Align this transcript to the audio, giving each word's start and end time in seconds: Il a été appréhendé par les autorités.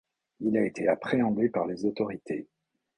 Il 0.39 0.57
a 0.57 0.65
été 0.65 0.87
appréhendé 0.87 1.47
par 1.49 1.67
les 1.67 1.85
autorités. 1.85 2.47